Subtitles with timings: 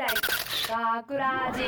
[0.00, 0.06] 大
[0.96, 1.62] 学ラジ。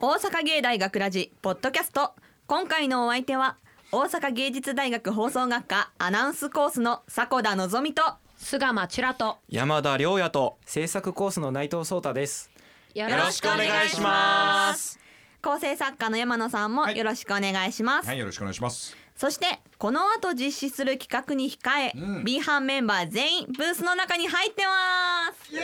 [0.00, 2.14] 大阪芸大学ラジポッドキャスト。
[2.48, 3.58] 今回のお相手は
[3.92, 8.02] 大阪芸術大学放送学科アナウンスコースの迫田のぞみと
[8.36, 12.50] 菅間チュラと山田亮也と制作コースの内藤壮太です。
[12.92, 14.98] よよろしくお願いします。
[15.40, 18.96] 構成作家の山野さんもよろしくお願いします、はい、よろしくお願いします。
[19.16, 22.24] そしてこの後実施する企画に控え、うん。
[22.24, 25.52] B 班メンバー全員ブースの中に入ってます。
[25.52, 25.58] 出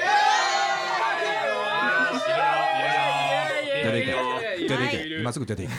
[3.91, 4.13] ていけ。
[4.69, 5.19] 出ていけ。
[5.21, 5.41] 今す。
[5.41, 5.73] ぐ出ていけ。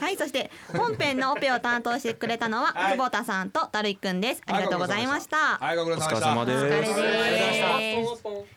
[0.00, 4.42] はいそして本編のオペを担当してくれたのは久保田さんとたるいくんです。
[4.46, 6.16] ありがとうございましたはい、ご苦労お様でした。
[6.16, 6.94] 疲れ様でお疲れす。
[6.94, 8.06] で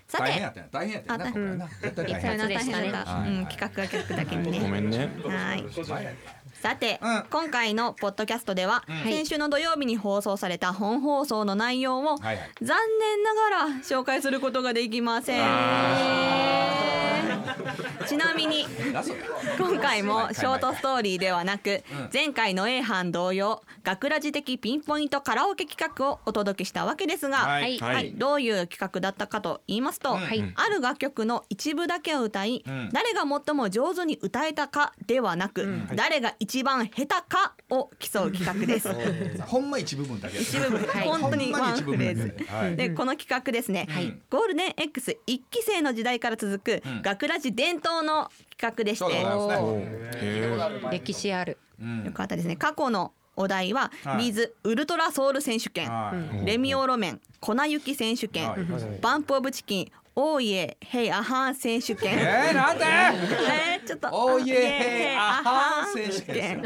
[0.08, 0.16] す。
[0.16, 0.70] さて大変やったんや。
[0.72, 1.30] 大変やったんやな。
[1.30, 5.66] あこれな絶対大大変やった、はいうん、企画が逆だけにねごめんねはい
[6.62, 7.24] さて、うん。
[7.32, 12.50] 今回のポッドキャストでは、先週の土曜日に放送された本放送の内容を、はいはい。
[12.62, 17.11] 残念ながら紹介することができません。
[18.08, 18.66] ちなみに
[19.58, 22.10] 今回もショートストーリーではなくうん。
[22.14, 28.14] 前回の A 班同様学ラジ的ピンポイントカラオケ企画をお届けしたわけですが、はい。
[28.16, 30.54] どういう企画だったかと言いますと、はい。
[30.56, 32.90] ある楽曲の一部だけを歌い、うん。
[32.92, 38.90] 誰が最も上手に歌えたかではなく、誰が一番下手かを競う企画です。
[39.46, 40.40] ほんま一部分だけ。
[40.40, 42.46] 一部分、本当にワンフレーズ。
[42.52, 42.76] はい。
[42.76, 44.14] でこの企画ですね、い。
[44.30, 49.06] ゴールデン X 一期生の時代から続くん学ラジ伝統の企画でして、
[50.92, 51.58] 歴史ある。
[51.80, 52.06] うん。
[52.06, 52.56] よかったですね。
[52.56, 54.18] 過去のお題は、はい。
[54.26, 56.46] ビーズウルトラソウル選手権、はい。
[56.46, 59.00] レミオロメン粉雪選手権、はい。
[59.02, 62.84] バンプオブチキンオーイエヘイアハーン選手権、えー、なんで？
[62.86, 66.64] えーちょっとオーイエヘイアハーン選手権。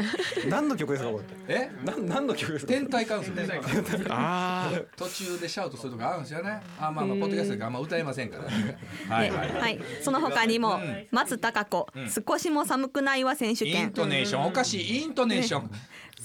[0.50, 1.70] 何の曲ですかこれ？
[1.72, 1.86] え？
[1.86, 2.72] なん何の曲ですか？
[2.72, 3.36] 天体観測。
[3.46, 4.84] ー あー。
[4.96, 6.60] 途中でシャウトするとかあるんですよね。
[6.78, 8.44] あまあまあポッドキャストであんま歌えませんから。
[8.44, 9.30] ねはい。
[9.30, 9.48] はい。
[9.52, 11.06] ではい、その他にも、ん。
[11.12, 11.86] 松たか子、
[12.28, 14.46] 少しも寒くないわ選手イン権トネーション。
[14.46, 15.02] おかしい。
[15.02, 15.70] イントネーション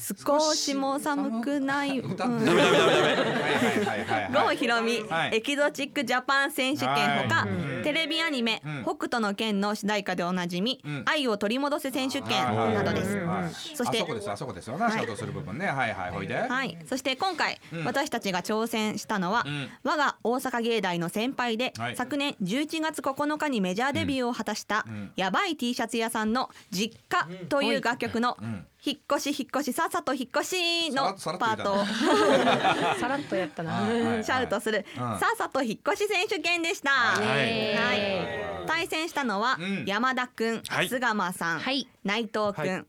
[0.02, 4.34] 少しも寒くない、ダメダメダメダメ。
[4.34, 5.36] 郷ひろみ、はい。
[5.36, 6.90] エキゾチックジャパン選手権
[7.24, 7.48] ほか、は
[7.82, 7.84] い。
[7.84, 8.84] テレビアニメ、ん。
[8.84, 11.04] 北斗の拳の主題歌でおなじみ、ん。
[11.06, 13.16] 愛を取り戻せ選手権はいなどです。
[13.18, 16.36] はいそしてあそこですあそこですよなシャウトする部分ねはいはいほいで。
[16.36, 19.70] はい、そして今回、私たちが挑戦したのは、ん。
[19.84, 21.96] 我が大阪芸大の先輩で、はい。
[21.96, 24.86] 昨年11月9日にメジャーデビューを果たした、
[25.16, 31.86] やばい T シャツ屋さんの「実家」という楽曲のん「引っ越し引っ越しさっさと引っ越し」のパートを。
[33.00, 34.24] さらっとやったな。
[34.24, 36.90] シャウトする「さっさと引っ越し選手権」でした。
[36.90, 37.76] はい。
[37.76, 39.86] はい、対戦したのは、ん。
[39.86, 40.90] 山田くん、はい。
[40.90, 41.88] 菅間さん、はい。
[42.04, 42.88] 内藤くん、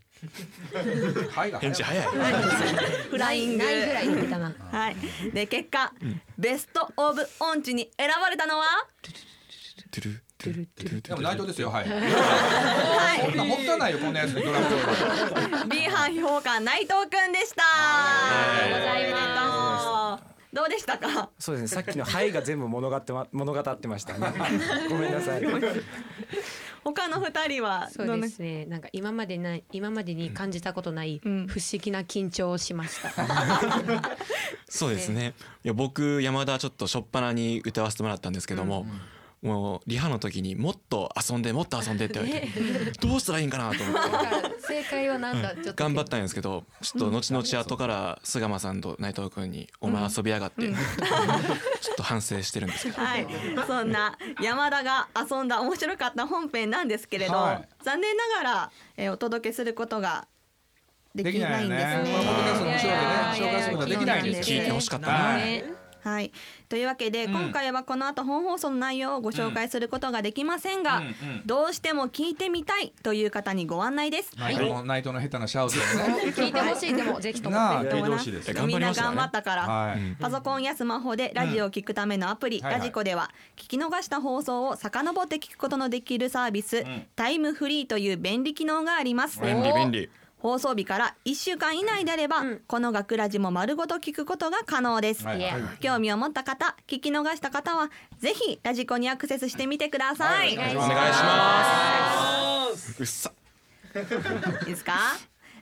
[1.61, 2.07] 返事早い。
[3.11, 3.65] フライング。
[3.65, 4.53] ないぐらい言ってたな。
[4.71, 4.97] はい。
[5.33, 5.93] で結果、
[6.39, 8.65] ベストオブ音痴に選ばれたのは、
[10.51, 17.63] でも内藤ですよはい はこんなもったいないよこんなやつにドラムロールい、B 班評価内藤くんでした。
[17.65, 20.25] ありがとうございます。
[20.53, 21.31] どうでしたか？
[21.39, 21.83] そうですね。
[21.83, 24.33] さっきのはいが全部物語ってま物語ってましたね。
[24.91, 25.43] ごめんなさい。
[26.85, 27.89] 他の二人は？
[27.91, 31.49] そうですねなんか今までない今までに感じたことない不ん思
[31.81, 33.11] 議な緊張をしました、
[34.69, 38.85] そうですねいや僕山田ちょっと初っ端に歌わせてもらったんですけども、
[39.43, 44.63] もうリハの時にもっと遊んでもっと遊んでって言われて どうしたらいいんかなと思って。
[44.65, 53.03] 正解はなんかちょっと頑張ったんですけどちょっと後々後から菅間さんと内藤君に「お前遊びやがって」ちょっと反省してるんですけど。
[53.03, 53.27] はい、
[53.67, 57.69] そんな山田が遊んだ面白かった本編なんですけれど、はい。
[57.83, 60.27] 残念ながら、えーお届けすることが
[61.15, 62.05] できないんですね。
[62.05, 65.39] できないよ紹介することはできないんです聞いてほしかったな
[66.03, 66.13] はい。
[66.13, 66.33] はい、
[66.69, 71.07] というわけで、今回はこの後本放送の内容をご紹介することができませんが、うん。
[71.07, 71.13] うん。
[71.47, 74.33] どうしても聞いてみたいという方にご案内です。
[74.39, 77.85] 内藤の内藤の下手なシャウトをね聞いてほしいでもぜひともなあ。
[77.85, 78.49] 聞いどうなてほしいです。
[78.49, 80.17] よ頑みんな頑張ったから、はい。
[80.21, 82.81] パソコンやスマホでラジオを聞くためのアプリ、はいはい。
[82.81, 86.85] ラジコでは聞き逃した放送を遡って聞くことのできるサービス、
[87.17, 89.41] タイムフリーという便利機能があります。
[89.41, 90.11] 便利便利
[90.43, 95.39] 放送日から1週間以内であれば、この学ラジも丸ごと聞くことが可能です、はい。
[95.39, 95.43] い。
[95.43, 100.77] や興味を持った方聞き逃した方はぜひラジコにアクセスしてみてください、はい。
[100.77, 103.01] お願いします。
[103.01, 103.33] うっさ。
[104.63, 104.95] いいですか？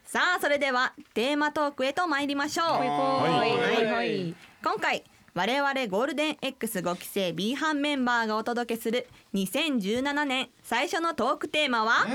[0.03, 2.88] さあそれではテーマトークへと参りましょう、はい。
[2.88, 3.85] はい。
[3.85, 4.35] はい。
[4.65, 5.05] 今回
[5.35, 12.06] 我々ゴールデン X5 期生 B 班メンバーがお届けする2017年最初のトークテーマは、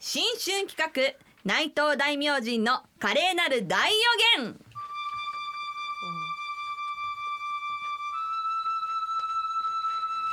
[0.00, 3.98] 新春企画内藤大明神の華麗なる大予
[4.44, 4.56] 言。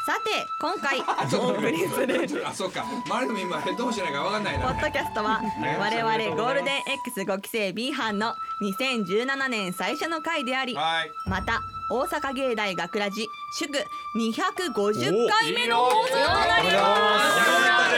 [0.05, 0.99] さて今回
[1.37, 2.85] お送りするあそうか。
[3.05, 5.41] 周りの今どうしないかわかんないポッなドキャストは
[5.79, 6.11] 我々
[6.41, 6.83] ゴールデン
[7.25, 11.11] X5 期生 B 班の2017年最初の回でありはい。
[11.25, 13.27] また大阪芸大学ラジ
[13.57, 13.73] 祝
[14.15, 17.29] 250回目の放送となりま
[17.91, 17.97] す。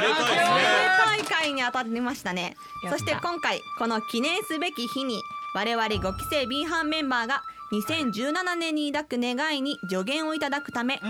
[0.00, 0.83] めでたいですね
[1.24, 2.56] 大会に当たりましたね。
[2.90, 5.22] そして今回この記念すべき日に
[5.54, 7.42] 我々5期生 B 班メンバーが
[7.72, 11.00] 2017年に抱く願いに助言をいただくため、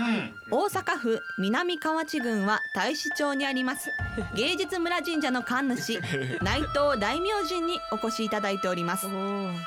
[0.49, 3.89] 大阪府南河内郡は大使町にあります。
[4.35, 5.99] 芸術村神社の神主
[6.41, 9.07] 内藤大明神にお越しいただいております。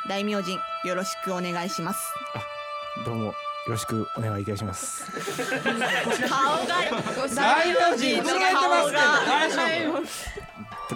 [0.09, 2.01] 大明神よろしくお願いします。
[3.05, 3.35] どうも
[3.69, 5.05] よろしくお願いいたします。
[6.27, 6.75] 顔が
[7.35, 9.58] 大明神震えてますけど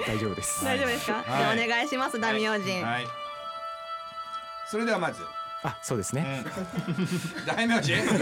[0.00, 0.62] 大丈夫です。
[0.64, 1.56] 大丈夫ですか、はい。
[1.56, 3.06] でお願いします大明神、はい。
[4.70, 5.22] それではまず。
[5.64, 6.44] あそうですね。
[7.46, 7.94] 大名人。
[8.02, 8.20] 大明神ちょっ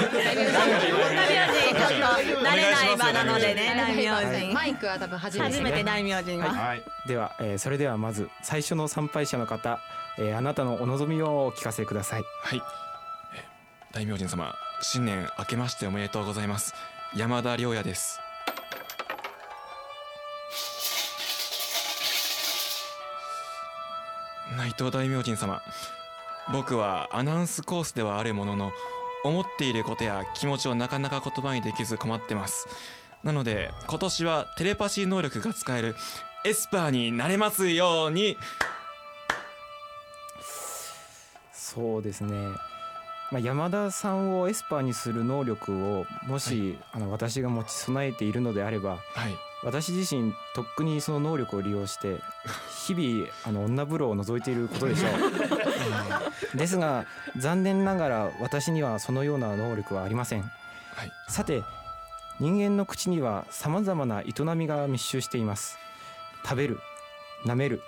[2.36, 5.52] と慣れない場なのでね大明神マイクは多分初めて。
[5.54, 6.82] 初めて大明神は、はい。
[7.06, 9.80] では、えーそれではまず最初の参拝者の方、
[10.18, 12.24] えーあなたのお望みをお聞かせください。
[12.42, 12.62] はい。
[13.34, 13.42] え
[13.92, 16.74] 大明神様新年明けましておめでとうございます。
[17.14, 18.20] 山田良也です
[24.60, 25.62] 内藤大明神様
[26.52, 28.72] 僕はアナウンスコースではあるものの
[29.24, 32.68] 思っていることや気持ちをなかなか言葉にできず困ってます。
[33.24, 35.96] なので今年はテレパシー能力が使える
[36.44, 38.36] エスパーになれますように。
[41.52, 42.34] そうですね、
[43.30, 52.20] まあ、山田さんをエスパーにする能力をもし、あの私が持ち備えているのであればはい私自身とっくにその能力を利用して
[52.86, 55.08] 日々あの女風呂を覗いていることでしょ
[56.54, 56.56] う。
[56.56, 57.04] ですが
[57.36, 60.42] 残念ながら私にはそのような能力はありません。
[60.42, 61.12] はい。
[61.28, 61.62] さて
[62.38, 65.78] 人間の口にはさまざまな営みが密集しています。
[66.42, 66.80] 食べる
[67.44, 67.82] 舐める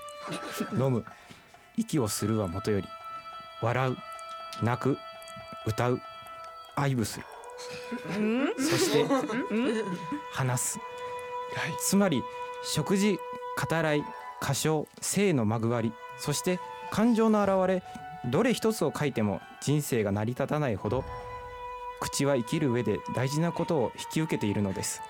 [0.74, 1.04] 飲む
[1.76, 2.88] 息をするはもとより
[3.62, 3.96] 笑う
[4.62, 4.98] 泣く
[5.66, 6.00] 歌う
[6.76, 7.26] 愛撫する。
[8.58, 9.06] そして
[10.32, 10.78] 話す
[11.54, 11.74] はい。
[11.80, 12.22] つまり
[12.64, 13.18] 食事
[13.70, 14.04] 語らい
[14.42, 16.58] 歌唱性のまぐわりそして
[16.90, 17.82] 感情の表れ
[18.30, 21.04] どれ一つを書いても人生が成り立たないほど
[22.00, 25.00] 口は生きる上で大事なことを引き受けているのです。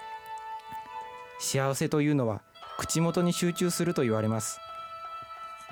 [1.39, 2.43] 幸せというのは
[2.79, 4.61] 口元に集中すると言われます。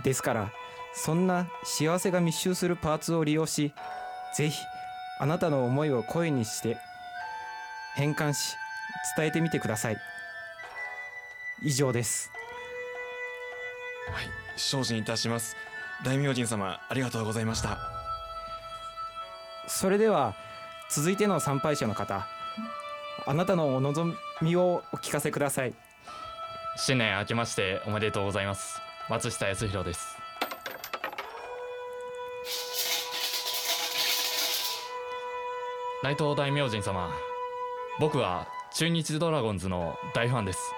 [0.03, 0.53] ですから
[0.95, 3.73] そんな幸せが密集するパーツを利用し
[4.35, 4.59] ぜひ
[5.21, 6.79] あなたの思いを声にして
[7.95, 8.57] 変換し
[9.17, 10.10] 伝えてみてください。
[11.63, 12.31] 以上です。
[14.13, 14.25] はい、
[14.57, 15.57] 精進いたします。
[16.05, 17.79] 大明神様、ありがとうございました。
[19.67, 20.35] それでは
[20.91, 22.27] 続いての参拝者の方
[23.27, 25.75] あなたのお望みをお聞かせください。
[26.77, 28.81] 新年明けましておめでとうございます。
[29.09, 30.21] 松下康弘です。
[36.03, 37.11] 内藤大明神様
[37.99, 40.73] 僕は中日ドラゴンズの大ファンです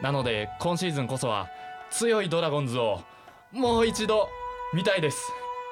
[0.00, 1.48] なので今シーズンこそは
[1.90, 3.02] 強いドラゴンズを
[3.52, 4.28] もう一度
[4.72, 5.18] 見たいです。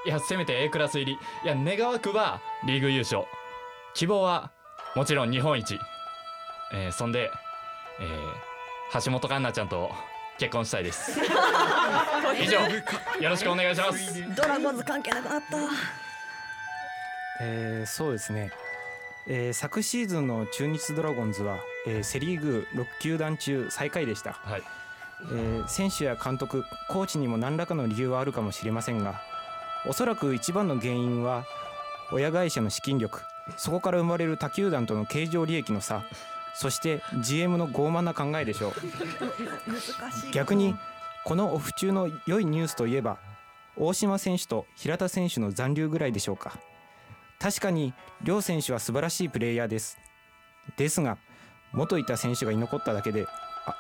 [0.06, 1.19] いやせめて A クラス入り。
[1.44, 3.25] いや願わくばリーグ優勝。
[3.94, 4.50] 希望は
[4.94, 5.78] もちろん日本一。
[6.73, 7.30] えーそんで、
[8.00, 9.90] えー橋本環奈ちゃんと
[10.38, 11.18] 結婚したいです。
[12.40, 12.61] 以上
[13.21, 14.35] よろしくお願いします。
[14.35, 15.56] ドラゴンズ関係なくなった。
[17.40, 18.50] えーそうですね、
[19.28, 24.62] えー昨シーズンの中日ドラゴンズは、えーセ・リーグ6球団中最下位でした、はい。
[25.33, 29.21] えー選手や監督コーチにも何らかの理由はあるかもしれませんが
[29.88, 31.45] おそらく一番の原因は
[32.12, 33.21] 親会社の資金力
[33.56, 36.04] そこから生まれる他球団との経常利益の差
[36.54, 38.73] そして GM の傲慢な考えでしょう。
[40.33, 40.75] 逆に
[41.25, 43.18] このオフ中の良いニュースといえば
[43.76, 46.59] 大島選手と平田選手の残留ぐらいでしょうか
[47.38, 49.99] 確かに両選手は素晴らしいプレイヤーです。
[50.76, 51.19] ですが
[51.73, 53.26] 元いた選手が居残っただけで
[53.66, 53.76] あ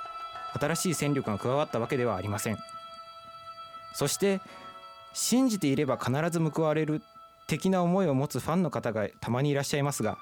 [0.58, 2.56] 新しい戦力が加わったわけではありません。
[3.94, 4.40] そして
[5.14, 7.02] 信じていれば必ず報われる
[7.48, 10.18] 的な思いを持つファンの方がたまにいらっしゃいますが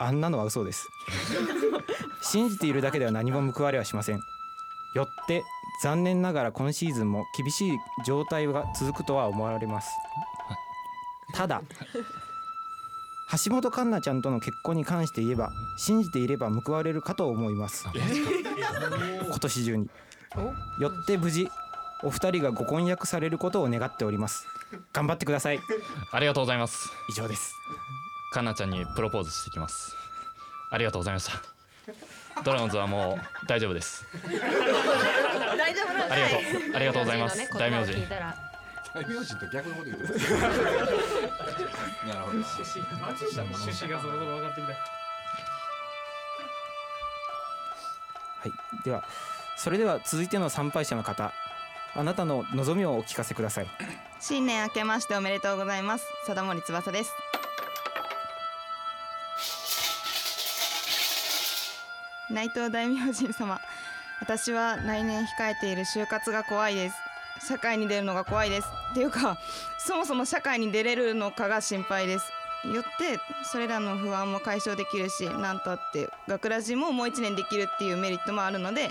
[0.00, 0.88] あんなのは嘘です。
[2.22, 4.20] 信じているだけでは何も報われはしません。
[4.94, 5.42] よって
[5.82, 9.90] 残念ながら今シーズンも厳しい状態が続くとは思われます
[11.34, 11.62] ただ。
[13.44, 17.86] 橋本環奈ちゃんとの結婚に関して言えば信じていれば報われるかと思います。
[17.94, 19.90] 今年中に。
[20.80, 21.48] よって無事
[22.02, 24.46] お二人がご婚約されることを願っております。
[24.92, 25.60] 頑張ってください。
[26.12, 26.90] ありがとうございます。
[27.08, 27.54] 以上です。
[28.32, 29.94] かなちゃんにプロポーズしてきます。
[30.70, 32.42] ありがとうございました。
[32.42, 34.04] ドラゴンズはもう大丈夫です。
[35.56, 36.40] 大丈夫なんありがとう。
[36.74, 37.38] ありがとうございます。
[37.38, 38.53] ね大名人
[39.02, 40.32] 名人と逆のこと言ってます。
[42.06, 42.32] なるほど。
[42.38, 42.80] 趣旨
[43.92, 44.72] がそろそろ分かってきた。
[44.72, 44.78] は
[48.46, 48.52] い。
[48.84, 49.02] では
[49.56, 51.32] それでは続いての参拝者の方
[51.96, 53.66] あなたの望みをお聞かせください。
[54.20, 56.06] 新年明けましておめでとうございます。
[56.26, 57.10] 貞森翼です。
[62.30, 63.60] 内藤大明神様
[64.20, 66.96] 私は来年控えている就活が怖いです。
[67.46, 69.36] 社会に出るのが怖いですっていうか
[69.76, 72.30] そもそも社会に出れるのかが心配です。
[72.72, 78.90] よってそれらの不安も解消できるしなんとあって学ラジももう一年できるっていうメリットもあるので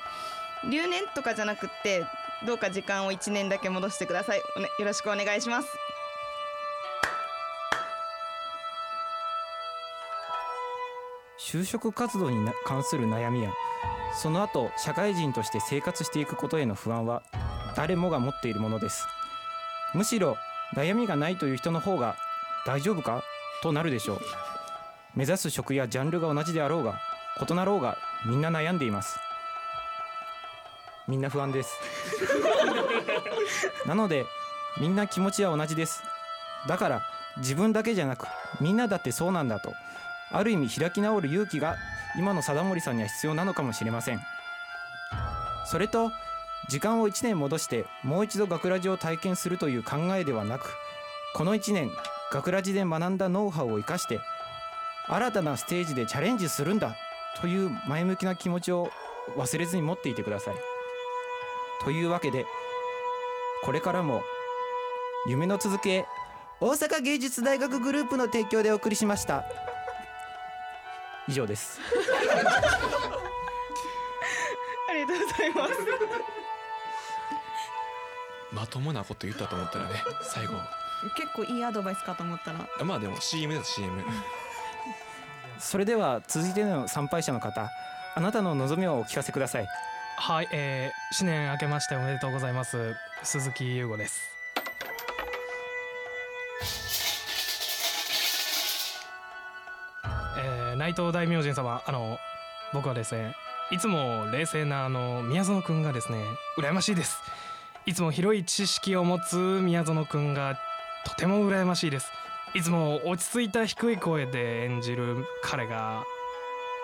[0.70, 2.06] 留年とかじゃなくって
[2.46, 4.38] どうか時間を1年だけ戻してください。
[4.38, 4.44] ね
[4.78, 5.70] よろしくお願いします。
[11.40, 13.52] 就職活動に関する悩みや
[14.22, 17.24] その後社会人として生活していくことへの不安は
[17.76, 19.08] 誰もが持っているものです。
[19.94, 20.38] むしろ
[20.76, 22.16] 悩みがないという人の方が
[22.66, 23.24] 大丈夫か
[23.62, 24.22] となるでしょう。
[25.16, 27.00] 目指す職やジャンルが同じであろうが
[27.48, 29.20] 異なろうがみんな悩んでいます。
[31.08, 31.78] みんな不安です。
[33.86, 34.26] なので
[34.80, 36.02] みんな気持ちは同じです。
[36.68, 37.02] だから
[37.38, 38.28] 自分だけじゃなく
[38.62, 39.74] みんなだってそうなんだと
[40.32, 41.76] ある意味開き直る勇気が
[42.18, 44.22] 今の貞森さんには必要なのかもしれません。
[45.66, 46.12] それと
[46.70, 50.74] 時間を1年戻してもう一度学ラジを体験するという考えではなく
[51.36, 51.92] この1年
[52.32, 54.20] 学ラジで学んだノウハウを生かして
[55.08, 56.96] 新たなステージでチャレンジするんだ
[57.42, 58.90] という前向きな気持ちを
[59.38, 60.56] 忘れずに持っていてください。
[61.84, 62.46] というわけで
[63.64, 64.22] これからも
[65.28, 66.06] 夢の続け
[66.60, 69.44] 大阪芸術大学グループの提供でお送りしました。
[71.28, 71.80] 以上です。
[74.90, 76.43] ありがとうございます。
[78.54, 80.54] まともなこと言ったと思ったらね最後。
[81.18, 82.68] 結構いいアドバイスかと思ったら。
[82.80, 84.04] あまあでも CM です CM
[85.60, 87.70] それでは続いての参拝者の方
[88.16, 89.68] あなたの望みをお聞かせください。
[90.18, 92.96] はい、えー、新年明けましておめでとうございます。
[93.24, 94.30] 鈴木優吾です。
[100.38, 102.18] えー、内藤大明神様あの
[102.74, 103.36] 僕はですね
[103.72, 106.24] いつも冷静なあの宮園くんがですね
[106.58, 107.18] 羨ましいです
[107.86, 110.58] いつも広い知識を持つ宮園くんが
[111.06, 112.12] とても羨ましいです。
[112.54, 116.04] いつも落ち着いた低い声で演じる彼が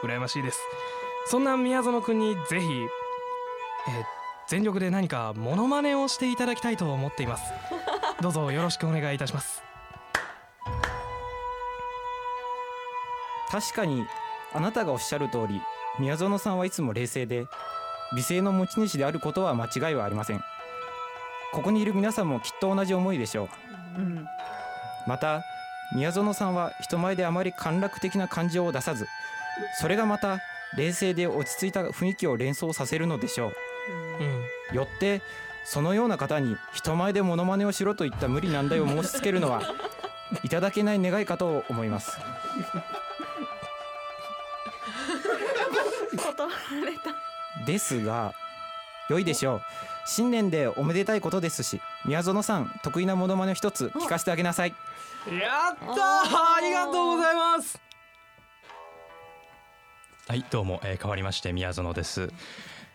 [0.04, 0.60] 羨ましいです。
[1.28, 7.54] そんな宮園くんにぜひ、えー全力で何かモノマネをしていただきたいと思っています。
[8.20, 9.62] どうぞよろしくお願いいたします。
[13.52, 14.08] 確かに
[14.52, 15.62] あなたがおっしゃる通り
[16.00, 17.46] 宮園さんはいつも冷静で
[18.16, 20.44] 美声の持ち主であることは間違いはありません
[21.52, 23.50] ここにいる皆さんもきっと同じ思いでしょ
[23.98, 24.02] う。
[24.02, 24.26] うん
[25.08, 25.44] また
[25.96, 29.08] 宮園さんは人前であまり陥落的な感情を出さず
[29.80, 30.40] それがまた
[30.78, 33.54] 冷静で落ち着いた雰囲気を連想させるのでしょう。
[34.72, 35.22] うんよって
[35.66, 39.64] そのような方に人前でモノマネをしろといった無理難題を申し付けるのは
[40.44, 42.12] いただけない願いかと思います。
[46.16, 47.66] 断られた。
[47.66, 48.34] ですが
[49.10, 49.62] 良いでしょう。
[50.06, 54.70] 新年でおめでたいことですし宮園さん得意なモノマネを一つ聞かせてあげなさい。
[55.28, 55.96] やったー！
[56.58, 57.80] ありがとうございます。
[60.28, 62.32] はいどうも、えー変わりまして宮園です。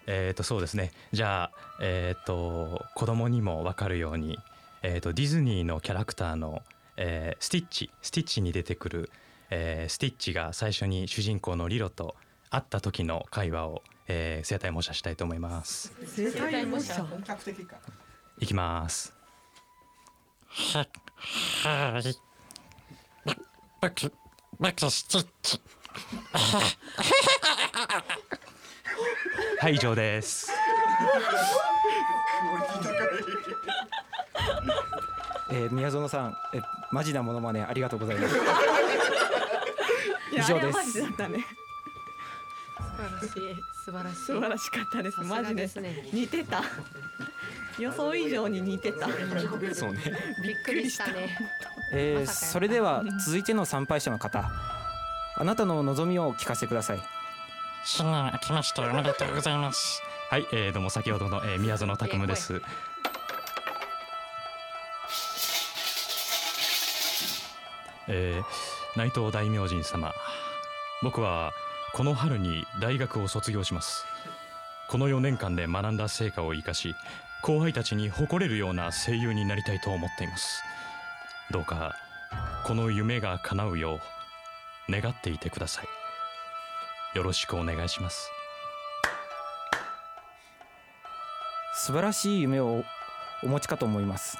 [0.06, 0.92] えっ、とそうですね。
[1.12, 4.38] じゃあえっ、と子供にもわかるように
[4.82, 6.62] えっ、とディズニーのキャラクターの、
[6.96, 9.10] えースティッチスティッチに出てくる、
[9.50, 12.14] えースティッチが最初に主人公のリロと
[12.50, 15.92] 会った時の会話を、えー、生体模写したいと思います。
[16.06, 17.02] 生体模写？
[17.04, 17.76] 本格的か。
[18.38, 19.12] いきます。
[20.48, 20.86] は
[21.64, 22.16] はい
[23.80, 24.12] 僕
[24.60, 25.60] 僕スティッチ
[29.60, 30.52] はい以上です。
[35.50, 38.36] えー宮園さんえマジなモノマネありがとうございます。
[40.32, 41.02] 以上です
[43.04, 43.62] 素晴らしい。
[43.84, 45.68] 素晴らしい素晴らしかったですマジで。
[45.68, 46.62] すね似てた。
[47.78, 49.08] 予想以上に似てた。
[49.74, 50.00] そうね。
[50.42, 51.36] びっくりしたね。
[51.92, 54.50] えーそれでは続いての参拝者の方。
[55.36, 57.02] あなたの望みをお聞かせください。
[57.84, 60.00] 新年明けましておめでとうございます。
[60.30, 62.62] はい、えー、どうも先ほどの、えー、宮園拓夢です。
[68.06, 70.12] えー、内藤大明神様。
[71.02, 71.52] 僕は
[71.94, 74.04] この春に大学を卒業します。
[74.88, 76.96] この4年間で学んだ成果を生かし
[77.40, 80.60] 後輩たちに誇れるような声優になりたいと思っています。
[81.52, 81.94] どうか
[82.66, 84.00] この夢が叶うよ
[84.88, 87.16] う願っていてください。
[87.16, 88.28] よろしくお願いします。
[91.76, 92.82] 素晴らしい夢を
[93.44, 94.36] お持ちかと思います。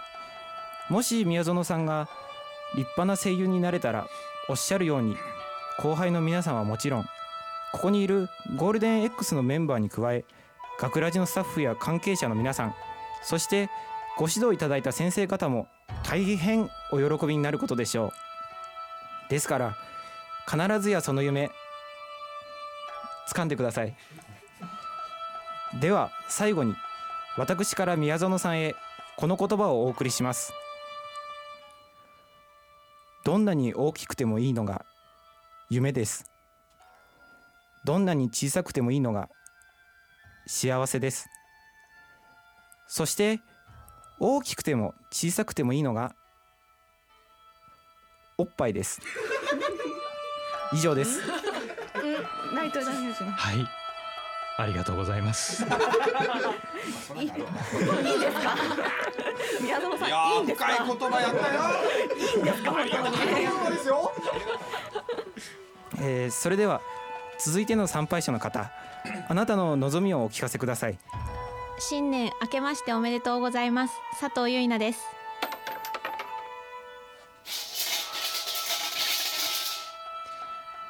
[0.88, 2.08] もし宮園さんが
[2.74, 4.08] 立派な声優になれたら
[4.48, 5.16] おっしゃるように
[5.78, 7.06] 後輩の皆さんはもちろん
[7.74, 10.24] ここにいるゴールデン X のメンバーに加え
[10.78, 12.74] 学ラジのスタッフや関係者の皆さん
[13.24, 13.68] そして
[14.16, 15.66] ご指導いただいた先生方も
[16.04, 18.10] 大変お喜びになることでしょう。
[19.28, 19.76] ですから
[20.48, 21.50] 必ずやその夢
[23.28, 23.96] 掴んでください。
[25.80, 26.76] では最後に
[27.36, 28.76] 私から宮園さんへ
[29.16, 30.52] この言葉をお送りします。
[33.24, 34.86] どんなに大きくてもいいのが
[35.70, 36.33] 夢です。
[37.84, 39.28] どんなに小さくてもいいのが
[40.46, 41.28] 幸せです。
[42.86, 43.40] そして
[44.20, 46.14] 大きくても小さくてもいいのが
[48.38, 49.00] おっぱいです。
[50.72, 51.20] 以上です。
[51.20, 53.66] うん、ナイトダミュージはい。
[54.56, 55.64] ありがとうございます。
[55.64, 55.80] いいです
[58.40, 58.56] か？
[59.60, 60.66] 宮園さんいやいいんですか？
[60.66, 61.62] 深い言葉やったよ。
[62.16, 62.70] いいんですか？
[62.70, 64.12] 本当にですよ。
[66.00, 66.80] えーそれでは
[67.38, 68.70] 続いての参拝者の方
[69.28, 70.98] あなたの望みをお聞かせください。
[71.78, 73.94] 新年明けましておめでとうございます。
[74.20, 75.00] 佐藤結菜です。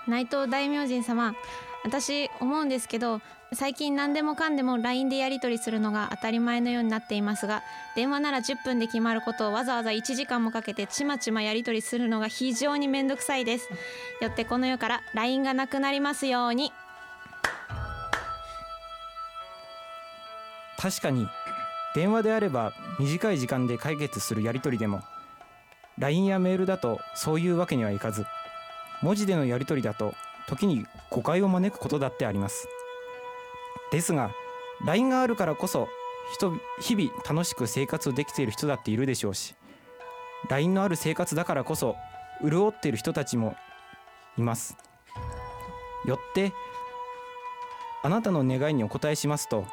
[0.07, 1.35] 内藤大明神様
[1.83, 3.23] 私思うんですけど
[3.55, 7.63] 最近何でもかんでも LINE でやり取りするのが当たり前のようになっていますが
[7.95, 13.69] 電話なら10分で決まることをわざわざ1時間もかけてちまちまやり取りするのが非常にめんどくさいです。
[14.21, 16.73] よってこの世から LINE がなくなりますように。
[20.77, 21.27] 確かに
[21.95, 25.03] 電話であれば短い時間で解決するやり取りでも
[25.99, 28.27] LINE やメールだとそういうわけにはいかず
[29.01, 30.15] 文字でのやり取りだと
[30.47, 32.69] 時に誤解を招くことだってあります。
[33.95, 34.33] ですが
[34.85, 35.89] LINE があるからこそ
[36.81, 39.55] 日々楽しく生活できている人だっているでしょうし
[40.49, 41.95] LINE のある生活だからこそ
[42.43, 43.55] 潤っている人たちも
[44.37, 44.77] います。
[46.05, 46.53] よって
[48.03, 49.65] あなたの願いにお答えしますと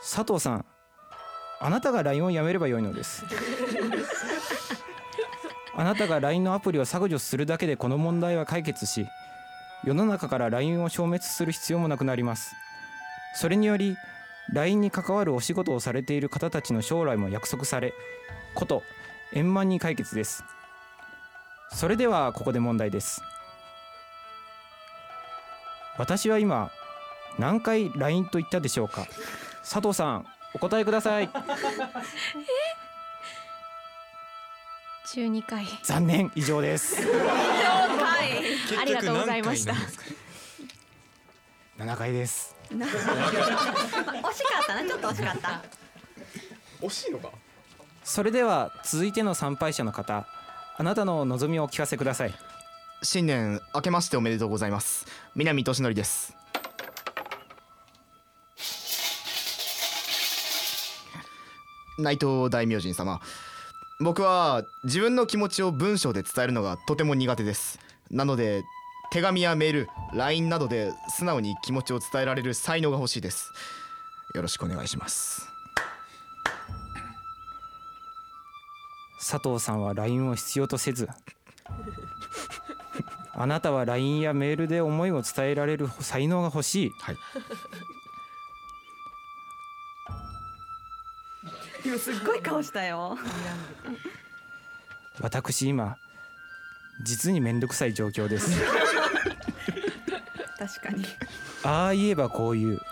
[0.00, 0.64] 佐藤さん
[1.60, 3.24] あなたが LINE をやめればよいのです。
[5.76, 9.06] あなたが LINE のアプリを削除するだけでこの問題は解決し
[9.84, 12.54] 世の中から LINE を消滅する必要もなくなります。
[13.34, 13.96] それにより
[14.52, 17.94] LINE に関わるお仕事をされている方たちの将来も約束され
[18.54, 18.82] こと
[19.32, 20.44] 円満に解決です。
[21.72, 23.20] それではここで問題です。
[25.98, 26.70] 私は今
[27.38, 29.06] 何回 LINE と言ったでしょうか？
[29.62, 31.28] 佐藤さんお答えください。
[35.06, 35.66] 12回。
[35.82, 36.96] 残念以上です。
[38.80, 39.74] ありがとうございました。
[39.74, 40.14] 結局何回です。
[41.78, 45.62] か7回ですまあ惜しかったなちょっと惜しかった。
[46.80, 47.30] 惜しいのか
[48.02, 50.26] それでは続いての参拝者の方
[50.76, 52.34] あなたの望みをお聞かせください。
[53.02, 55.06] 新年明けましておめでとうございます。
[55.34, 56.36] 南俊則です。
[61.98, 63.20] 内藤大明神様
[64.00, 67.78] 僕は自分の気持ちを文章で伝えるのがとても苦手です。
[68.10, 68.64] なので
[69.10, 73.52] 手紙やメール LINE などで素直に気持ちを伝えられる才能が欲しいです。
[74.34, 75.48] よろしくお願いします。
[79.18, 81.08] 佐藤さんは LINE を必要とせず
[83.32, 86.90] あなたは LINE やメールで思いを伝えられる才能が欲しい。
[87.00, 87.16] はい。
[91.84, 93.18] 今 すっごい顔したよ。
[95.20, 95.96] 私今
[97.00, 98.60] 実に面倒くさい状況です。
[100.58, 101.04] 確かに。
[101.62, 102.82] ああ言えばこう言う。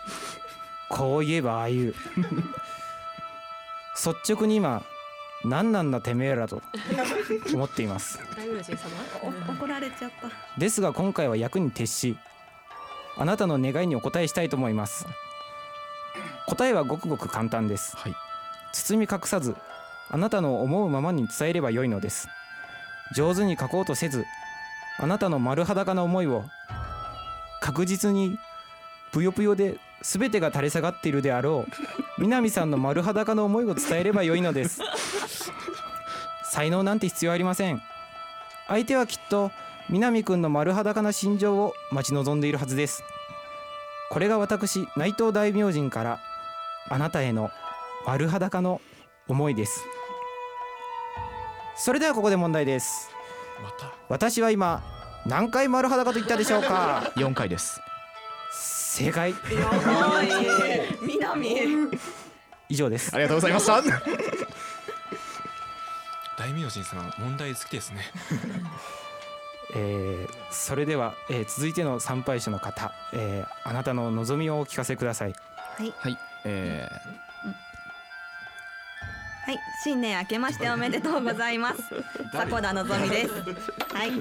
[0.88, 1.94] こう言えばああ言う。
[3.94, 4.82] 率直に今
[5.44, 6.62] 何なんだてめえらと
[7.54, 8.18] 思っています。
[9.48, 10.30] 怒られちゃった。
[10.58, 12.16] ですが今回は役に徹し
[13.16, 15.06] あなたの願いにお答えしたいと思います。
[16.46, 18.14] 答えはごくごく簡単です、はい。
[18.72, 19.54] 包み隠さず
[20.10, 22.28] あなたの思うままに伝えればよいのです
[23.14, 24.24] 上手に書こうとせず
[24.98, 26.44] あなたの丸裸な思いを
[27.60, 28.38] 確実に
[29.12, 34.80] ぷよぷよで全てが垂れ下がっているであろう南さんの丸裸の思いを伝えればよいのです。
[36.44, 37.80] 才能なんて必要ありません。
[38.68, 39.50] 相手はきっと
[39.88, 43.02] 南くんの丸裸な心情を待ち望んでいるはずです。
[44.10, 46.20] これが私内藤大明神から
[46.88, 47.50] あなたへの
[48.06, 48.80] 丸裸の
[49.28, 49.84] 思いです。
[51.76, 53.10] それではここで問題です。
[53.62, 53.92] また。
[54.08, 54.82] 私は今
[55.26, 57.80] 何回丸裸と言ったでしょうか？4回です。
[58.52, 59.30] 正解。
[59.30, 60.28] やばい。
[61.02, 61.88] 南。
[62.68, 63.14] 以上です。
[63.14, 63.82] ありがとうございました。
[66.38, 68.02] 大明神様問題好きですね。
[69.74, 75.34] えーそれでは、えー続いての参拝者の方、えーあなたの望みをお聞かせください。
[75.98, 76.18] はい。
[76.44, 76.88] え
[79.44, 81.82] はい、新年明けましておめでとうございます。
[82.32, 83.32] 迫田のぞみです。
[83.92, 84.12] はい。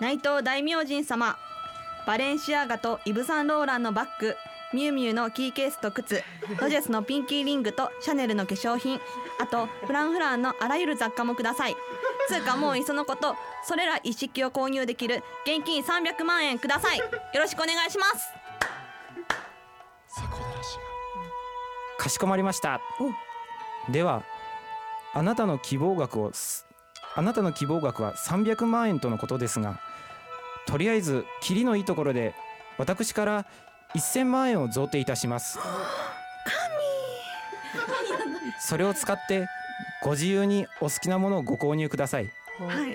[0.00, 1.36] 内藤大明神様、
[2.06, 4.36] バレンシアガとイブ・サンローランのバッグ、
[4.72, 6.22] ミュウミュウのキーケースと靴、
[6.60, 8.98] ロジェスのピンキーリングとシャネルの化粧品、
[9.38, 11.76] あとフランフランのあらゆる雑貨もください。
[12.28, 16.98] つうかもういっそのこと、それら一式を購入できる現金300万円ください。
[16.98, 17.04] よ
[17.34, 18.47] ろしくお願いします。
[21.98, 22.80] かしこまりました。
[23.90, 24.22] では
[25.14, 26.66] あなたの希望額をす
[27.16, 29.80] あなたの希望額は300万円とのことですが
[30.66, 32.34] とりあえずキリのいいところで
[32.78, 33.46] 私から
[33.96, 35.58] 1000万円を贈呈いたします。
[38.60, 39.46] それを使って
[40.02, 42.30] ご自由にお好きなものをご購入ください。
[42.58, 42.86] は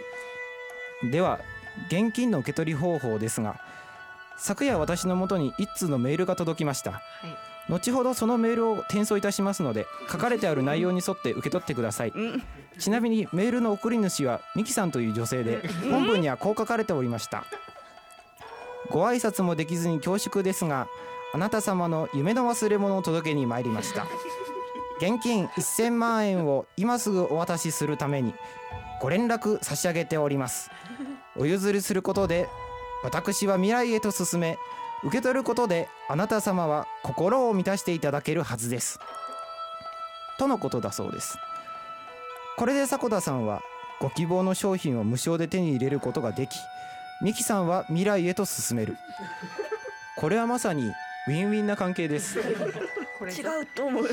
[1.03, 1.11] い。
[1.11, 1.39] では
[1.87, 3.59] 現金の受け取り方法ですが
[4.37, 6.91] 昨夜私のもとに一通のメールが届きました。
[6.91, 12.09] はい後ほどそのメールを転送いたしますので書かれてある内容に沿って受け取ってください。
[12.09, 12.43] うん。
[12.77, 17.45] ちなみにメールの送り主はミキさんという女性で本文にはこう書かれておりました。
[18.89, 20.87] ご挨拶もできずに恐縮ですが
[21.33, 24.05] あなた様の夢の忘れ物を届けに参りました。
[24.97, 28.33] 現金1000万円を今すぐお渡しするために
[29.01, 30.69] ご連絡差し上げております。
[31.35, 32.47] お譲りすることで
[33.03, 34.57] 私は未来へと進め
[35.03, 38.99] 受け取ることであなた様は心を満たしていただけるはずです。
[40.39, 41.37] とのことだそうです。
[42.57, 43.61] これで迫田さんは
[43.99, 46.57] ご希望の商品を無償で手に入れることができ
[47.21, 48.97] ミキさんは未来へと進める。
[50.17, 50.91] これはまさに
[51.27, 52.39] ウィンウィンな関係です。
[52.39, 52.41] 違
[53.61, 54.09] うと思う。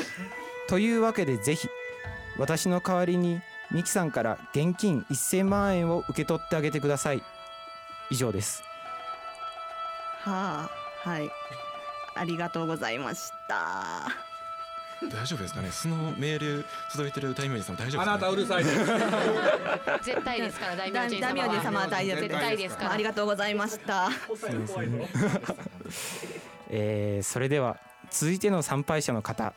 [0.68, 1.68] というわけでぜひ
[2.38, 7.22] 私の代わりにミキさんから現金1000万円を受け取ってあげてください。
[8.10, 8.62] 以上です。
[10.22, 10.70] はあ、
[11.04, 11.30] はい。
[12.14, 14.08] ありがとうございました。
[15.02, 15.70] 大丈夫ですかね？
[15.70, 18.76] そのメール届いてる大明神様大丈夫ですか、ね、あなたうるさいです。
[20.04, 22.92] 絶対ですから 大明神様大明神様は大丈夫絶対ですから。
[22.92, 24.10] ありがとうございました。
[26.68, 27.78] えーそれでは
[28.10, 29.54] 続いての参拝者の方。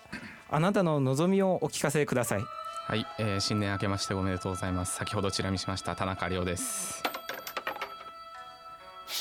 [0.50, 2.46] あなたの望みをお聞かせください。
[2.88, 4.96] はい、えー新年明けましておめでとうございます。
[4.96, 7.04] 先ほどチラ見しました田中亮です。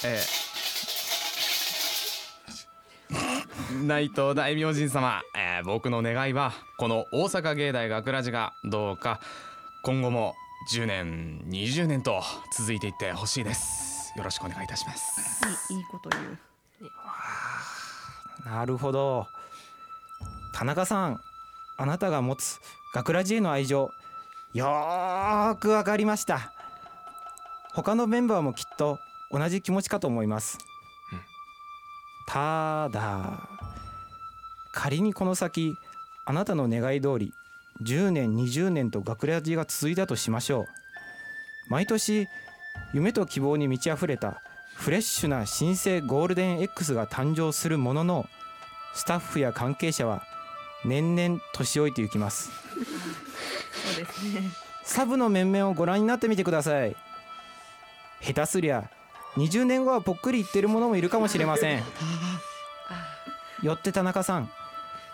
[0.05, 0.52] えー
[3.73, 9.21] 内藤大明神様、えー僕の願いはこの大阪芸大学ラジがどうか。
[9.83, 10.35] 今後も
[10.71, 12.23] 10年20年と
[12.57, 14.13] 続いていってほしいです。
[14.17, 15.45] よろしくお願いいたします。
[15.71, 16.39] いいいいこと言う。
[18.45, 19.27] なるほど。
[20.55, 21.21] 田中さん
[21.79, 22.61] あなたが持つ
[22.95, 23.91] 学ラジへの愛情
[24.53, 26.53] よーくわかりました。
[27.73, 28.99] 他のメンバーもきっと
[29.31, 30.59] 同じ気持ちかと思います、
[31.13, 31.21] うん。
[32.27, 33.49] ただ
[34.73, 35.75] 仮にこの先
[36.25, 37.35] あなたの願い通り
[37.83, 40.67] 10年20年と学ラジが続いたとしましょう。
[41.69, 42.29] 毎年
[42.93, 44.43] 夢と希望に満ち溢れた
[44.75, 48.27] フレッシュな新生ゴールデン X が誕生するものの
[48.95, 50.23] スタッフや関係者は
[50.85, 52.51] 年々年老いていきます。
[53.95, 54.51] そうですね。
[54.85, 56.97] サブの面々をご覧になってみてください。
[58.21, 58.91] 下手すりゃ
[59.37, 61.83] 20年後はぽっくりいってるものもいるかもしれません。
[63.63, 64.51] よって田中さん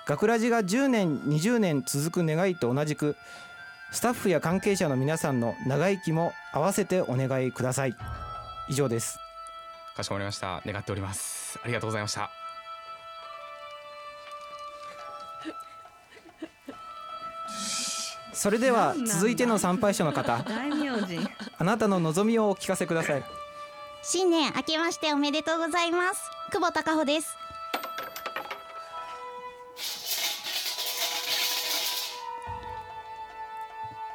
[0.08, 3.14] 学ラジが10年20年続く願いと同じく
[3.92, 7.94] スタッフや関係者の皆さんの長生きも合わせてお願いください。
[8.70, 9.18] 以上です。
[9.94, 10.62] かしこまりました。
[10.64, 11.60] 願っております。
[11.62, 12.30] ありがとうございました。
[18.32, 21.28] それでは続いての参拝者の方大名人。
[21.58, 23.22] あなたの望みをお聞かせください。
[24.02, 26.22] 新年明けましておめでとうございます。
[26.50, 27.47] 久保孝穂です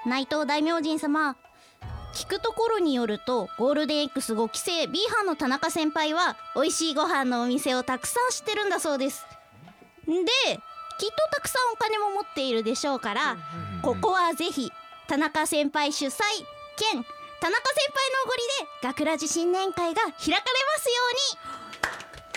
[0.06, 1.38] 内藤大明神様。
[2.14, 9.26] 聞くところによるとゴールデン X5 期生 B 班の田中先輩は美味しいご飯のお店をたくさん知ってるんだそうです。
[10.06, 13.38] できっとたくさんお金も持っているでしょうから
[13.82, 14.72] ここはぜひ
[15.08, 16.20] 田中先輩主催
[16.78, 17.04] 兼
[17.42, 18.42] 田中先輩のおごり
[18.82, 20.36] で学ラジ新年会が開かれ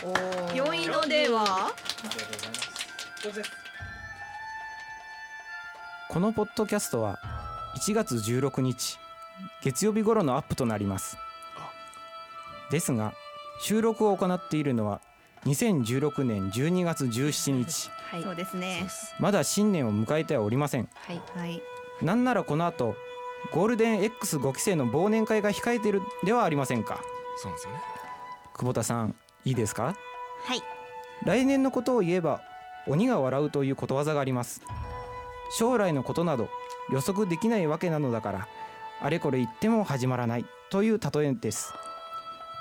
[0.04, 0.14] ますよ
[0.52, 0.56] うに。
[0.56, 1.72] 良いのでは？
[6.08, 7.18] このポッドキャストは
[7.76, 8.98] 1月16日
[9.62, 11.18] 月曜日頃のアップとなります。
[12.70, 13.12] ですが
[13.60, 15.00] 収録を行っているのは
[15.44, 17.90] 2016年12月17日。
[18.10, 18.22] はい。
[18.22, 18.88] そうですね。
[19.20, 20.88] まだ新年を迎えてはおりません。
[20.94, 21.20] はい。
[21.36, 21.62] はい。
[22.02, 22.96] なんならこの後
[23.52, 27.00] ゴールデン X5 期生の忘年会が控えているではありませんか。
[27.36, 27.80] そうですよね。
[28.54, 29.94] 久保田さんいいですか？
[30.44, 30.62] はい。
[31.24, 32.40] 来年のことを言えば
[32.88, 34.62] 鬼が笑うということわざがあります。
[35.50, 36.48] 将来のことなど
[36.90, 38.48] 予測できないわけなのだから
[39.00, 41.72] あれこれ言っても始まらないという例えです。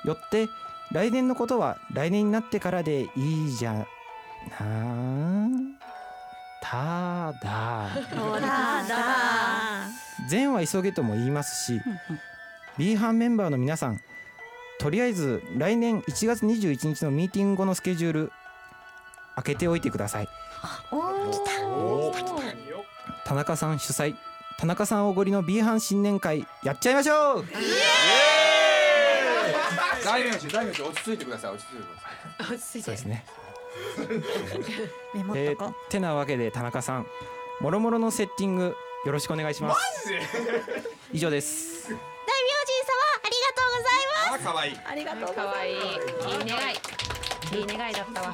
[0.04, 0.48] よって
[0.92, 3.86] 来年のことは来年になってからでいいじゃな
[6.62, 7.90] ただ。
[10.30, 11.82] 善は急げとも言いますし
[12.78, 14.00] B 班メンバーの皆さん
[14.80, 18.32] とりあえず来年1月21日のミーティング後のスケジュール
[19.36, 20.28] 開けておいてください
[23.36, 24.16] 田中さん主催
[24.58, 27.46] 田中さんおごりの B 班新年会やっちゃいましょう！
[30.06, 32.56] 大名人大名人落ち着いてください落ち着いてください。
[32.56, 33.26] 落ち着いそうですね。
[35.36, 37.08] えーてなわけで田中さん
[37.60, 38.74] もろもろのセッティング
[39.06, 40.10] よろしくお願いします。
[41.12, 41.90] 以上です。
[41.90, 42.08] 大名人様
[43.22, 44.48] ありがとうございます。
[44.48, 44.80] あ可愛い。
[44.88, 45.76] ありがとうござい可愛い。
[45.76, 45.82] いい
[46.48, 46.76] 願い。
[47.60, 48.34] いい願いだったわ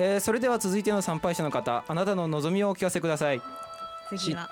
[0.00, 3.40] えーそれでは続いての参拝者の方あなたの望みをお聞かせください
[4.08, 4.50] 次は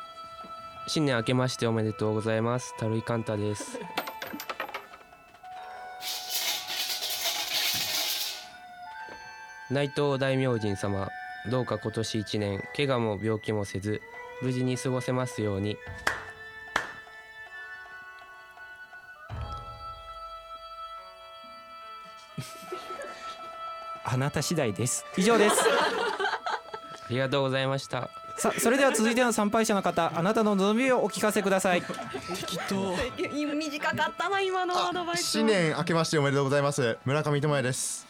[0.88, 2.74] 新年明けましておめでとうございます。
[2.78, 3.78] たるいかんたです。
[9.70, 11.10] 内藤大明神様、
[11.50, 14.00] どうか今年一年、怪我も病気もせず、
[14.40, 15.76] 無事に過ごせますように。
[24.18, 25.04] なた次第です。
[25.16, 25.56] 以上です。
[25.64, 28.10] ありがとうございました。
[28.36, 31.82] さあそれでは続いての参拝者の方あなたの望みをお聞かせください。
[31.82, 32.94] 適当
[33.56, 36.98] 短かったな今のアドバイス新年明けましておめでとうございます。
[37.04, 38.06] 村上智也です。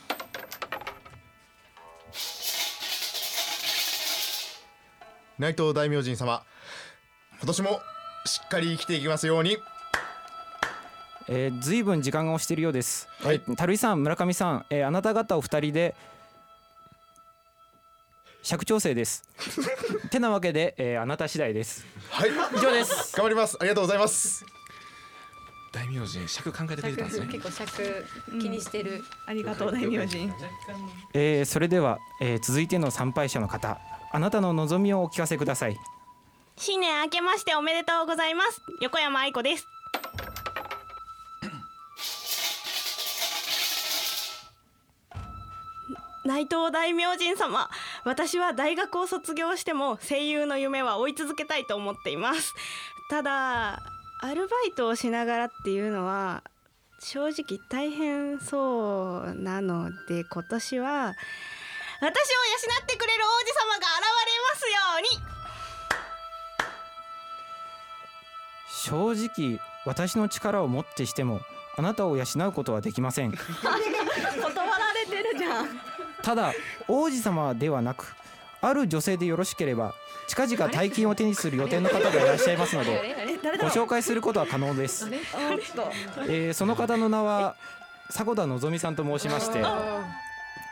[5.38, 6.44] 内藤大明神様
[7.38, 7.80] 今年も
[8.26, 9.56] しっかり生きていきますように
[11.28, 13.08] えー、ずいぶん時間が押しているようです。
[13.22, 15.94] はいえー樽井さん、村上さん、えーあなた方お二人で
[18.42, 19.28] 尺調整です。
[20.10, 21.86] てなわけで、えーあなた次第です。
[22.10, 23.14] はい以上です。
[23.16, 24.44] 頑張りますありがとうございます
[25.70, 28.06] 大名人尺考えてくれてたんですね結構尺
[28.40, 30.32] 気にしてる、ありがとう大名人
[31.12, 33.78] えーそれでは、えー続いての参拝者の方、
[34.12, 35.76] あなたの望みをお聞かせください。
[36.56, 39.64] 新年明けましておめでとうございます横山愛子です
[46.28, 47.70] 内藤大明神様。
[48.04, 52.54] 私は大学を卒業しても声優の夢は追い続けたいと思っています。
[53.08, 53.80] ただ
[54.20, 56.42] アルバイトをしながらっていうのは
[57.00, 61.14] 正直大変そうなので今年は
[62.02, 62.12] 私を養
[62.82, 65.38] ってくれる王子様が現れますように。
[69.16, 71.40] 正直、私の力をもってしても、
[71.76, 73.32] あなたを養うことはできません。
[73.34, 73.38] 断
[74.66, 75.87] られてるじゃん
[76.28, 76.52] ただ、
[76.88, 78.14] 王子様ではなく、
[78.60, 79.94] ある女性でよろしければ、
[80.26, 83.16] 近々大金を手にする予定の方がいらっしゃいますので、
[83.58, 85.08] ご紹介することは可能です。
[86.28, 87.56] えーその方の名は
[88.10, 89.64] 迫田のぞみさんと申しまして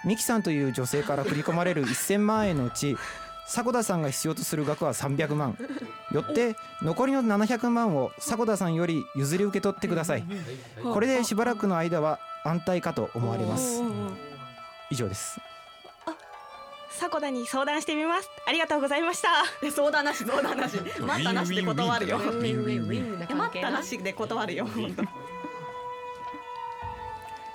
[0.05, 2.97] ミキさんという女性から振り込まれる1000万円のうち
[3.47, 5.57] 迫田さんが必要とする額は300万。
[6.13, 10.25] よって残りの700万を迫田さんより譲り受け取ってください。
[10.83, 13.83] これでしばらくの間は安泰かと思われます
[14.91, 15.41] 以上です。
[16.99, 18.31] 迫田に相談してみます。
[18.47, 19.29] ありがとうございました。
[19.63, 20.77] え相談なし相談なし。
[21.01, 22.19] 待ったなしで断るよ。
[22.19, 24.67] 待係ったなしで断るよ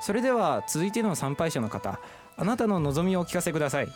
[0.02, 2.00] それでは続いての参拝者の方
[2.38, 3.90] あなたの望みをお聞かせください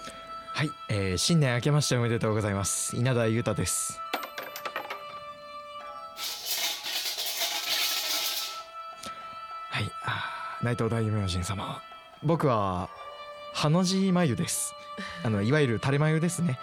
[0.54, 4.00] はい、えー、新年明けましておめでとうございます稲田裕太です
[9.72, 11.82] はいあー内藤大明神様
[12.24, 12.90] 僕は
[13.56, 14.76] ハの字眉です。
[15.24, 16.60] あのいわゆる垂れ眉ですね。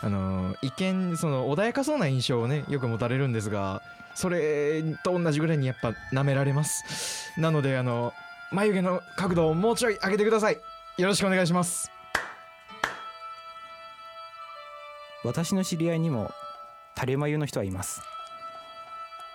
[0.00, 3.82] あの一見その穏やかそうな印象をねよく持たれるんですが
[4.14, 7.32] それと同じぐらいにやっぱ舐められます。
[7.36, 8.12] なのであの
[8.52, 10.60] 眉毛の角度をもうちょい上げてください。
[10.96, 11.90] よろしくお願いします。
[15.24, 16.30] 私の知り合いにも
[16.94, 18.00] 垂れ眉の人はいます。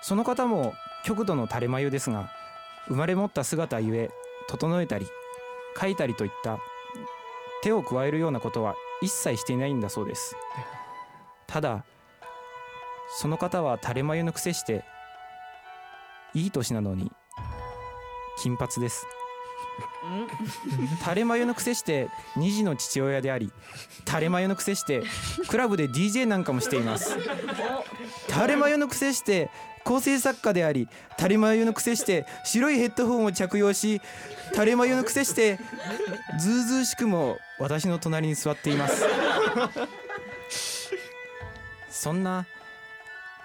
[0.02, 0.74] その方も
[1.04, 2.32] 極度の垂れ眉ですが
[2.88, 4.10] 生まれ持った姿ゆえ
[4.48, 5.06] 整えたり
[5.78, 6.58] 描いたりといった
[7.64, 10.36] 手を加えるようなことは一切していないんだそうです。
[11.48, 11.86] ただ
[13.16, 14.84] その方は垂れ眉の癖して
[16.34, 17.12] いい年なのに
[18.38, 19.08] 金髪です。
[21.02, 23.52] 垂れ眉の癖して2児の父親であり
[24.06, 25.04] 垂れ眉の癖して
[25.48, 27.18] クラブで DJ なんかもしています。
[28.30, 29.50] 垂れ眉の癖して
[29.88, 34.02] 構成作家であり垂れ眉の癖して白いヘッドホンを着用し
[34.52, 35.58] 垂れ眉の癖して
[36.38, 39.06] ずうずうしくも私の隣に座っています。
[41.90, 42.46] そんな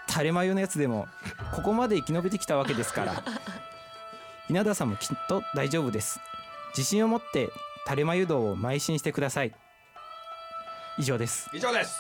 [0.09, 1.07] 垂れ眉のやつでも
[1.55, 3.23] ここまで生き延びてきたわけですから
[4.51, 6.19] 稲田さんもきっと大丈夫です。
[6.77, 7.51] 自信を持って
[7.85, 9.55] 垂れ眉道を邁進してください。
[10.99, 11.49] 以上です。
[11.55, 11.97] 以上です。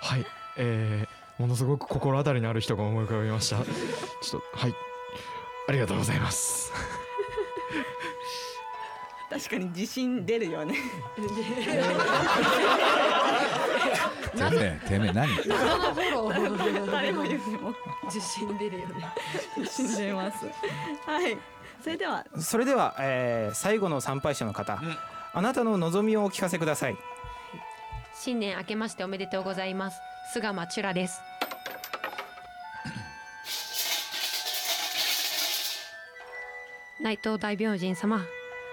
[0.00, 0.24] はい、
[0.56, 1.07] えー、
[1.38, 3.56] ものすごく心当たりのある人が思い浮かびました。
[3.58, 4.74] ちょっとはい、
[5.68, 6.72] ありがとうございます。
[9.30, 10.74] 確かに自信出るよね。
[14.34, 15.28] てめえてめえ何？
[16.90, 17.74] 誰も言うても
[18.04, 19.12] 自信出るよね。
[19.58, 20.46] 自信出ます。
[21.06, 21.38] はい。
[21.82, 22.24] それでは。
[22.38, 24.80] それでは、えー最後の参拝者の方、
[25.32, 26.96] あなたの望みをお聞かせください。
[28.14, 30.00] 新年明けましておめでとうございます。
[30.32, 31.22] 菅間チュラです
[37.00, 38.20] 内藤大明神様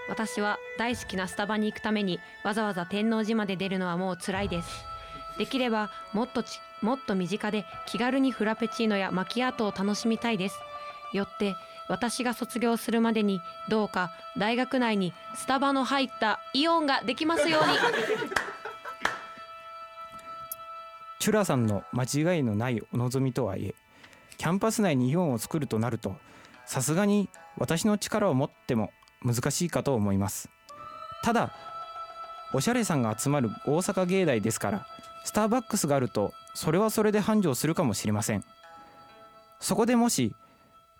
[0.10, 4.70] 私は大好きなスタバに行くためにわざわざ天王寺まで出るのはもう辛いです。
[5.38, 10.58] できればもっとちもっと身近で気軽にフラペチーノやマキアートを楽しみたいです。
[11.14, 11.56] よって
[11.88, 17.78] 私が卒業するまでにどうか大学内にスタバの入ったイオンができますように。
[21.20, 23.76] チュラさんの間違いのないお望みとはいえ
[24.38, 26.16] キャンパス内にイオンを作るとなると
[26.66, 28.92] さすがに私の力を持っても
[29.24, 30.50] 難しいかと思います。
[31.24, 31.54] ただ
[32.54, 34.88] おしゃれさんが集まる大阪芸大ですから
[35.26, 38.44] スターバックスがあるとそれはそれで繁盛するかもしれません。
[39.60, 40.34] そこでもし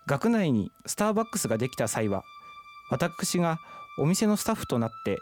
[0.06, 2.24] 学内にスターバックスができた際は
[2.90, 3.58] 私が
[3.98, 5.20] お店のスタッフとなって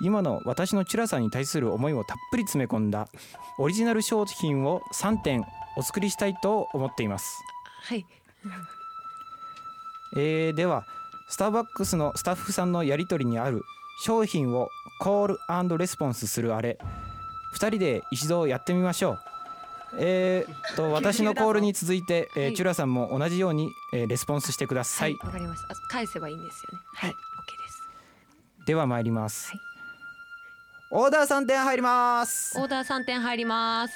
[0.00, 3.08] 今の私のチュラさんに対する思いをたっぷり詰め込んだ
[3.58, 5.44] オリジナル商品を3点
[5.76, 7.40] お作りしたいと思っています、
[7.84, 8.04] はい。
[10.16, 10.84] えーでは
[11.28, 13.62] スターバックスのスタッフさんのやり取りにある
[14.04, 14.68] 商品を
[15.00, 16.78] コールレスポンスするあれ。
[17.54, 19.18] 2人で一度やってみましょう。
[19.98, 22.54] えー、と私のコールに続いて、えーはい。
[22.54, 25.74] チュラさんも同じように、えーレスポンスしてください、わかりました。
[25.74, 26.84] あ返せばいいんですよね。
[26.94, 27.14] はい。
[28.64, 29.52] では参ります、
[30.92, 32.58] オーダー3点入ります。
[32.58, 33.94] オーダー3点入ります。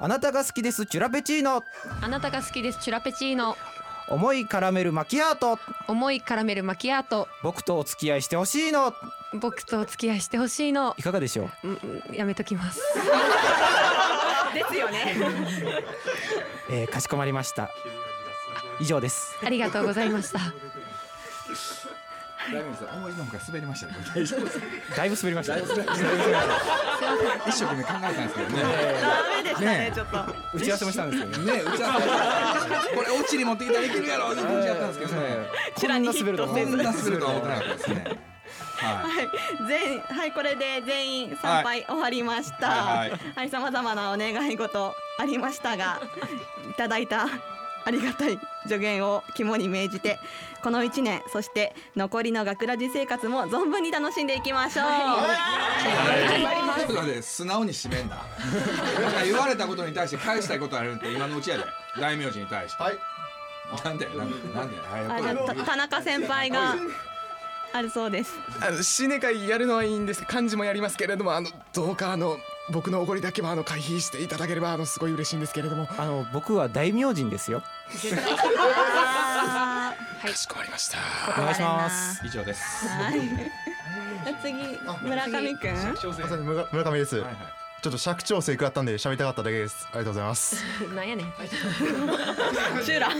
[0.00, 1.62] あなたが好きですチュラペチーノ。
[2.02, 3.56] あなたが好きですチュラペチーノ
[4.08, 5.58] 重いカラメルマキアート。
[5.88, 7.28] 重いカラメルマキアート。
[7.42, 8.94] 僕とお付き合いしてほしいの。
[9.32, 10.94] 僕とお付き合いしてほしいの。
[10.98, 12.80] いかがでしょう、うんうんやめときます。
[14.54, 15.16] ですよね。
[16.70, 17.70] えーかしこまりました。
[18.80, 19.36] 以上です。
[19.44, 20.38] ありがとうございました
[22.52, 22.84] 大丈夫です。
[22.84, 23.92] 思いのほか滑りましたね。
[24.14, 24.60] 大丈夫です。
[24.96, 25.52] だいぶ滑りました。
[25.54, 28.62] だいぶ滑りました一生懸命考えたんですけどね。
[28.62, 30.18] ダメでしたねちょっと。
[30.54, 31.62] 打ち合わせもしたんですよねね。
[31.62, 32.96] 打ち合わせ。
[32.96, 35.46] これオチに持ってきたらいけるやろって打ち合ったんですけどね。
[35.76, 38.04] チュラにヒットせずこんな滑るとは思ってなかったですね。
[38.76, 38.94] はい。
[39.04, 39.28] はい、
[39.68, 42.68] 全はいこれで全員参拝終わりました。
[42.68, 43.06] は
[43.44, 46.00] い、さまざまなお願い事ありましたが、
[46.70, 47.26] いただいた
[47.84, 50.18] ありがたい助言を肝に銘じて、
[50.64, 54.86] この一年そして残りの学ラジ生活も存分に楽しんでいきましょう。
[56.78, 61.64] ちょっと待って素直に締めんだなんか言われたことに対して返したいことあるって今のうちやで。
[62.00, 62.82] 大名人に対して。
[62.82, 62.98] はい
[63.84, 64.76] なんでなんでなんで
[65.64, 66.76] 田中先輩が
[67.74, 68.32] あるそうです。
[68.62, 70.22] あの新年会やるのはいいんです。
[70.24, 72.38] 漢字もやりますけれどもあのどうかあの
[72.70, 75.86] 僕のおごりだけはあの回避していただければあのすごい嬉しいんですけれども。
[75.98, 77.62] あの僕は大名人ですよ
[80.30, 80.98] かしこまりました。
[81.38, 82.26] お願いします。
[82.26, 82.88] 以上です。
[82.88, 83.20] はい。
[84.24, 84.54] じゃあ次
[85.02, 85.74] 村上くん？
[85.74, 89.86] まさに村村上です、ちょっと尺調整食らったんで喋りたかっただけです。
[89.92, 90.64] ありがとうございます。
[90.94, 91.32] なんやねん。
[92.82, 93.10] シュラ。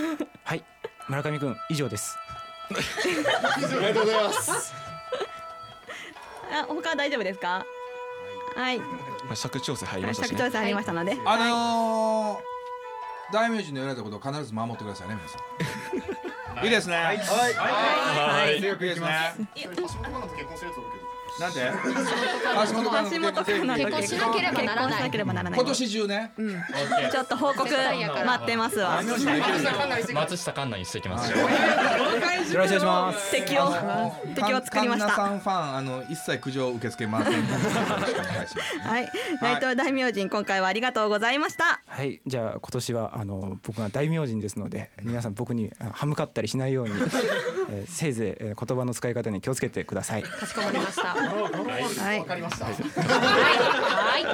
[0.44, 0.64] はい。
[1.08, 2.16] 村上くん以上です。
[2.70, 2.74] あ
[3.58, 4.72] りがとうございます。
[6.50, 7.66] あ他は大丈夫ですか？
[8.56, 8.78] はい。
[8.78, 8.86] ま
[9.32, 10.38] あ尺調整入りましたしね。
[10.38, 11.18] 尺調整ありましたので。
[11.26, 16.96] あのー、大名人の言われたことを必ず守ってくださいね皆さんいいですね。
[16.96, 17.18] はい。
[17.18, 17.54] はい。
[17.54, 19.06] はい強くいいですね。
[19.08, 21.03] なんて橋本環奈と橋本環奈と結婚結婚し
[21.40, 22.62] なければ
[23.34, 23.84] ならない。
[23.84, 24.16] 結婚し
[25.00, 25.60] なければならない。
[25.60, 26.30] 今年中ね。
[27.10, 29.02] ちょっと報告待ってますわ。
[30.14, 31.32] 松下環奈にしてきます。
[31.32, 33.30] よろしくお願いします。
[33.32, 33.74] 敵を
[34.34, 35.08] 敵を作りました。
[35.10, 37.34] さんファンあの一切苦情受け付けません。
[38.84, 39.10] はい。
[39.40, 41.80] 内藤大名人今回はありがとうございました。
[41.86, 42.20] はい。
[42.26, 46.94] じゃあ今年はあの僕が大名人ですので皆さん僕にあ歯向かったりしないように、
[47.74, 50.22] えー、せいぜい、えー、言葉の使い方に気をつけてください。
[50.22, 51.14] かしこまりました。
[51.14, 52.18] はい。
[52.20, 52.72] わかりましたは
[54.18, 54.24] い。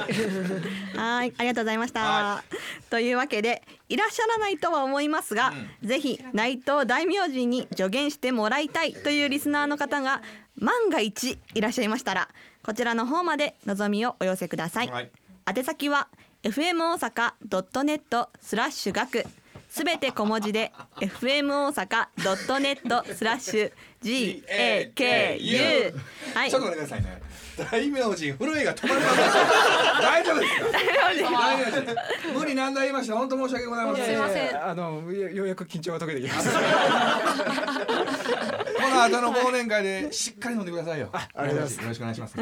[0.97, 1.33] はい。
[1.37, 2.43] ありがとうございました。
[2.89, 10.21] というわけでいらっしゃらないとは思いますが、ぜひ内藤大名人に助言してもらいたいというリスナーの方が
[10.57, 12.29] 万が一いらっしゃいましたら
[12.63, 14.91] こちらの方まで望みをお寄せください、
[15.47, 16.07] 宛先は
[16.43, 19.25] fm 大阪 .net スラッシュ学
[19.73, 23.71] すべて小文字で fm 大阪 .net スラッシュ
[24.03, 25.93] GAKU
[26.35, 26.51] はい。
[26.51, 27.21] ちょっと待ってくださいね。
[27.71, 29.21] 大名人震えが止まりません
[30.01, 31.31] 大丈夫ですか？
[31.31, 33.15] 大名人無理難題言いました。
[33.15, 34.05] 本当申し訳ございません。
[34.05, 34.63] すいません。
[34.65, 36.59] あのようやく緊張が解けてきました。
[38.81, 41.09] この後の忘年会でしっかり飲んでくださいよ。
[41.13, 41.81] ありがとうございます。
[41.81, 42.35] よろしくお願いします。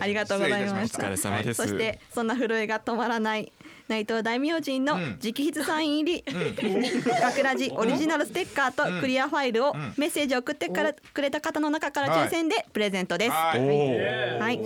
[0.00, 0.98] ありがとうございました。
[0.98, 1.62] お疲れ様です。
[1.62, 3.52] そしてそんな震えが止まらない
[3.88, 13.30] 内藤大名人の直筆サイン入り、学ラジオリジナルステッカーとクリアファイルをメッセージを送ってからくれた方の中から抽選でプレゼントです。
[13.30, 13.60] はい。
[14.38, 14.58] はい、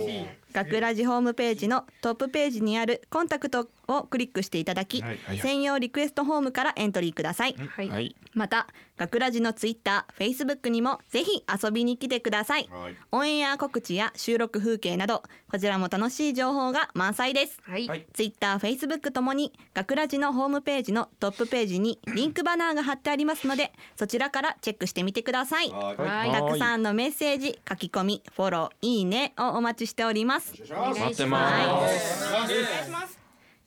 [0.53, 7.55] 学ラジホームページのトップページにあるコンタクトをクリックしていただき、はいはい専用リクエストフォームからエントリーください。
[7.55, 12.69] はいまた学ラジのツイッター、フェイスブックにもぜひ遊びに来てください。
[13.11, 17.59] オンエア告知や収録風景などこちらも楽しい情報が満載です。
[17.63, 25.69] はいツイッター、フェイスブックともに学ラジのホームページのトップページにリンクバナーが貼ってありますのでそちらからチェックしてみてください。
[25.69, 30.42] はいたくさんのメッセージ、書き込み、フォロー、いいねをお待ちしております。
[30.69, 33.19] 待ってます。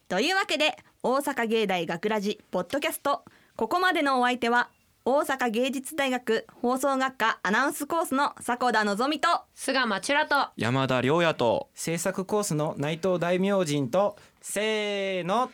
[0.08, 3.24] というわけで大阪芸大学ラジポッドキャスト。
[3.56, 4.68] ここまでのお相手は
[5.04, 15.50] 大阪芸術大学放送学科アナウンスコースの迫田のぞみと菅間チュラと山田良也と制作コースの内藤大名人とせーの。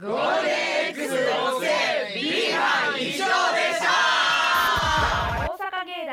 [0.00, 0.52] ゴールデ
[0.86, 1.66] ン X 合成
[2.14, 3.24] B 班以上でし
[3.80, 3.86] た。
[5.38, 6.06] 大阪芸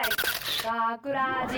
[0.63, 1.55] 大学ラジ